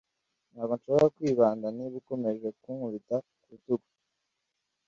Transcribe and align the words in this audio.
Ntabwo 0.51 0.73
nshobora 0.77 1.13
kwibanda 1.15 1.65
niba 1.77 1.95
ukomeje 2.01 2.47
kunkubita 2.61 3.15
ku 3.39 3.45
rutugu. 3.51 3.87